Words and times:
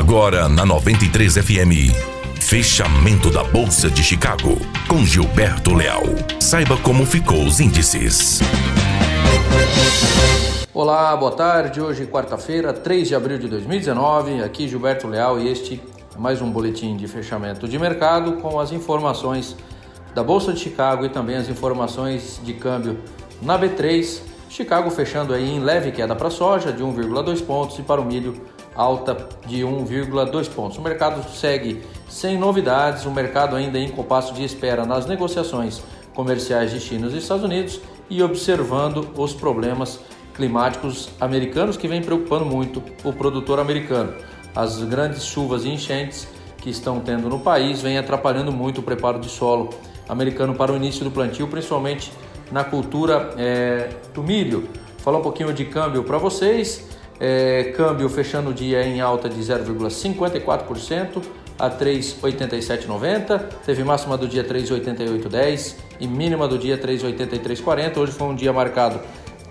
Agora 0.00 0.48
na 0.48 0.64
93 0.64 1.34
FM. 1.34 1.92
Fechamento 2.40 3.30
da 3.30 3.44
Bolsa 3.44 3.90
de 3.90 4.02
Chicago 4.02 4.56
com 4.88 5.04
Gilberto 5.04 5.74
Leal. 5.74 6.04
Saiba 6.40 6.78
como 6.78 7.04
ficou 7.04 7.44
os 7.44 7.60
índices. 7.60 8.40
Olá, 10.72 11.14
boa 11.14 11.32
tarde. 11.32 11.82
Hoje, 11.82 12.06
quarta-feira, 12.06 12.72
3 12.72 13.08
de 13.08 13.14
abril 13.14 13.36
de 13.36 13.46
2019. 13.46 14.42
Aqui 14.42 14.66
Gilberto 14.66 15.06
Leal 15.06 15.38
e 15.38 15.48
este 15.48 15.78
é 16.16 16.18
mais 16.18 16.40
um 16.40 16.50
boletim 16.50 16.96
de 16.96 17.06
fechamento 17.06 17.68
de 17.68 17.78
mercado 17.78 18.40
com 18.40 18.58
as 18.58 18.72
informações 18.72 19.54
da 20.14 20.22
Bolsa 20.22 20.54
de 20.54 20.60
Chicago 20.60 21.04
e 21.04 21.10
também 21.10 21.36
as 21.36 21.50
informações 21.50 22.40
de 22.42 22.54
câmbio 22.54 22.98
na 23.42 23.58
B3. 23.58 24.22
Chicago 24.48 24.90
fechando 24.90 25.34
aí 25.34 25.46
em 25.46 25.60
leve 25.60 25.92
queda 25.92 26.16
para 26.16 26.28
a 26.28 26.30
soja 26.30 26.72
de 26.72 26.82
1,2 26.82 27.44
pontos 27.44 27.78
e 27.78 27.82
para 27.82 28.00
o 28.00 28.04
milho 28.04 28.40
alta 28.74 29.28
de 29.46 29.62
1,2 29.62 30.48
pontos. 30.48 30.78
O 30.78 30.82
mercado 30.82 31.28
segue 31.30 31.82
sem 32.08 32.38
novidades, 32.38 33.04
o 33.04 33.10
mercado 33.10 33.56
ainda 33.56 33.78
em 33.78 33.88
compasso 33.88 34.32
de 34.34 34.44
espera 34.44 34.84
nas 34.84 35.06
negociações 35.06 35.82
comerciais 36.14 36.70
de 36.70 36.80
China 36.80 37.08
e 37.08 37.18
Estados 37.18 37.44
Unidos 37.44 37.80
e 38.08 38.22
observando 38.22 39.08
os 39.16 39.32
problemas 39.32 40.00
climáticos 40.34 41.10
americanos 41.20 41.76
que 41.76 41.86
vem 41.86 42.02
preocupando 42.02 42.44
muito 42.44 42.82
o 43.04 43.12
produtor 43.12 43.60
americano. 43.60 44.14
As 44.54 44.82
grandes 44.82 45.24
chuvas 45.24 45.64
e 45.64 45.68
enchentes 45.68 46.26
que 46.58 46.70
estão 46.70 47.00
tendo 47.00 47.28
no 47.28 47.38
país 47.38 47.80
vêm 47.80 47.98
atrapalhando 47.98 48.52
muito 48.52 48.78
o 48.78 48.82
preparo 48.82 49.18
de 49.20 49.28
solo 49.28 49.70
americano 50.08 50.54
para 50.54 50.72
o 50.72 50.76
início 50.76 51.04
do 51.04 51.10
plantio, 51.10 51.46
principalmente 51.46 52.12
na 52.50 52.64
cultura 52.64 53.32
é, 53.36 53.90
do 54.12 54.22
milho. 54.22 54.68
Falar 54.98 55.18
um 55.18 55.22
pouquinho 55.22 55.52
de 55.52 55.64
câmbio 55.64 56.02
para 56.02 56.18
vocês. 56.18 56.86
É, 57.20 57.72
câmbio 57.76 58.08
fechando 58.08 58.48
o 58.48 58.54
dia 58.54 58.82
em 58.82 59.00
alta 59.00 59.28
de 59.28 59.38
0,54% 59.38 61.22
a 61.58 61.68
3,8790. 61.68 63.38
Teve 63.66 63.84
máxima 63.84 64.16
do 64.16 64.26
dia 64.26 64.42
3,8810 64.42 65.76
e 66.00 66.06
mínima 66.08 66.48
do 66.48 66.58
dia 66.58 66.78
3,8340. 66.78 67.98
Hoje 67.98 68.12
foi 68.12 68.26
um 68.26 68.34
dia 68.34 68.52
marcado 68.52 69.00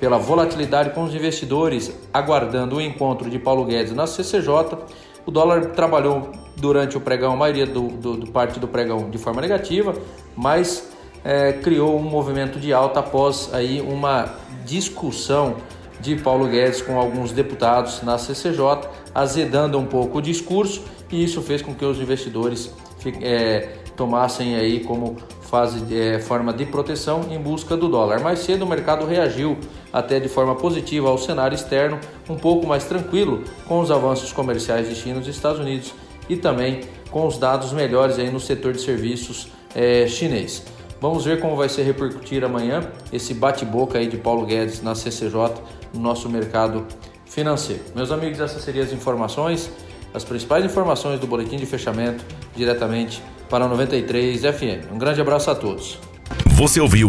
pela 0.00 0.16
volatilidade 0.16 0.90
com 0.90 1.04
os 1.04 1.14
investidores 1.14 1.92
aguardando 2.12 2.76
o 2.76 2.80
encontro 2.80 3.28
de 3.28 3.38
Paulo 3.38 3.66
Guedes 3.66 3.92
na 3.92 4.06
CCJ. 4.06 4.78
O 5.26 5.30
dólar 5.30 5.66
trabalhou 5.66 6.32
durante 6.56 6.96
o 6.96 7.00
pregão, 7.00 7.34
a 7.34 7.36
maioria 7.36 7.66
do, 7.66 7.88
do, 7.88 8.16
do 8.16 8.26
parte 8.30 8.58
do 8.58 8.66
pregão 8.66 9.10
de 9.10 9.18
forma 9.18 9.42
negativa, 9.42 9.94
mas 10.34 10.90
é, 11.22 11.52
criou 11.52 11.98
um 11.98 12.02
movimento 12.02 12.58
de 12.58 12.72
alta 12.72 13.00
após 13.00 13.50
aí 13.52 13.82
uma 13.82 14.34
discussão 14.64 15.56
de 16.00 16.16
Paulo 16.16 16.46
Guedes 16.46 16.82
com 16.82 16.98
alguns 16.98 17.32
deputados 17.32 18.02
na 18.02 18.18
CCJ, 18.18 18.88
azedando 19.14 19.78
um 19.78 19.86
pouco 19.86 20.18
o 20.18 20.22
discurso 20.22 20.82
e 21.10 21.24
isso 21.24 21.42
fez 21.42 21.62
com 21.62 21.74
que 21.74 21.84
os 21.84 21.98
investidores 22.00 22.72
é, 23.20 23.68
tomassem 23.96 24.56
aí 24.56 24.80
como 24.80 25.16
fase, 25.42 25.82
é, 25.94 26.18
forma 26.20 26.52
de 26.52 26.64
proteção 26.64 27.26
em 27.30 27.38
busca 27.38 27.76
do 27.76 27.88
dólar. 27.88 28.20
Mais 28.20 28.38
cedo 28.38 28.64
o 28.64 28.68
mercado 28.68 29.04
reagiu 29.04 29.58
até 29.92 30.20
de 30.20 30.28
forma 30.28 30.54
positiva 30.54 31.08
ao 31.08 31.18
cenário 31.18 31.54
externo, 31.54 31.98
um 32.28 32.36
pouco 32.36 32.66
mais 32.66 32.84
tranquilo 32.84 33.42
com 33.66 33.80
os 33.80 33.90
avanços 33.90 34.32
comerciais 34.32 34.88
de 34.88 34.94
China 34.94 35.20
e 35.24 35.28
Estados 35.28 35.60
Unidos 35.60 35.92
e 36.28 36.36
também 36.36 36.80
com 37.10 37.26
os 37.26 37.36
dados 37.36 37.72
melhores 37.72 38.18
aí 38.18 38.30
no 38.30 38.38
setor 38.38 38.72
de 38.72 38.80
serviços 38.80 39.48
é, 39.74 40.06
chinês. 40.06 40.64
Vamos 41.00 41.24
ver 41.24 41.40
como 41.40 41.56
vai 41.56 41.68
ser 41.68 41.82
repercutir 41.82 42.44
amanhã 42.44 42.82
esse 43.12 43.32
bate-boca 43.32 43.98
aí 43.98 44.06
de 44.06 44.18
Paulo 44.18 44.44
Guedes 44.44 44.82
na 44.82 44.94
CCJ 44.94 45.54
no 45.94 46.00
nosso 46.00 46.28
mercado 46.28 46.86
financeiro. 47.24 47.82
Meus 47.94 48.10
amigos, 48.10 48.40
essas 48.40 48.62
seriam 48.62 48.84
as 48.84 48.92
informações, 48.92 49.70
as 50.12 50.24
principais 50.24 50.64
informações 50.64 51.18
do 51.18 51.26
boletim 51.26 51.56
de 51.56 51.64
fechamento 51.64 52.24
diretamente 52.54 53.22
para 53.48 53.66
93 53.66 54.42
FM. 54.42 54.92
Um 54.92 54.98
grande 54.98 55.20
abraço 55.20 55.50
a 55.50 55.54
todos. 55.54 55.98
Você 56.46 56.80
ouviu 56.80 57.08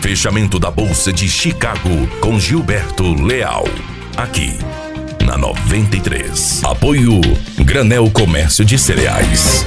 Fechamento 0.00 0.58
da 0.58 0.70
Bolsa 0.70 1.12
de 1.12 1.28
Chicago 1.28 1.88
com 2.20 2.38
Gilberto 2.38 3.14
Leal. 3.22 3.64
Aqui 4.16 4.58
na 5.24 5.36
93. 5.36 6.62
Apoio 6.64 7.20
Granel 7.64 8.10
Comércio 8.10 8.64
de 8.64 8.78
Cereais. 8.78 9.66